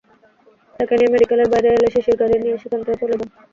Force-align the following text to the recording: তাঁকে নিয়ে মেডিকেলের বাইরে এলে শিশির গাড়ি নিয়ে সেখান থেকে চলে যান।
তাঁকে 0.75 0.93
নিয়ে 0.95 1.11
মেডিকেলের 1.13 1.51
বাইরে 1.53 1.69
এলে 1.71 1.87
শিশির 1.93 2.15
গাড়ি 2.21 2.35
নিয়ে 2.37 2.55
সেখান 2.61 2.79
থেকে 2.81 2.99
চলে 3.01 3.15
যান। 3.19 3.29